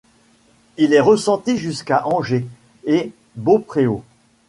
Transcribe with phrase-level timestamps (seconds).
[0.77, 2.47] Il est ressenti jusqu'à Angers
[2.85, 4.03] et Beaupréau.